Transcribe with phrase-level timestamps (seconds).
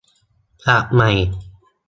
[0.65, 1.11] ศัพท์ใหม่